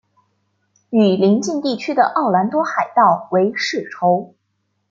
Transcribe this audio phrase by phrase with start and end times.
[0.89, 4.33] 与邻近地区的奥兰多海盗为世仇。